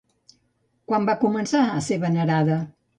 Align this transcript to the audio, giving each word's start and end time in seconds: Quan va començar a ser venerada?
Quan 0.93 1.07
va 1.11 1.17
començar 1.27 1.65
a 1.77 1.87
ser 1.91 2.03
venerada? 2.09 2.63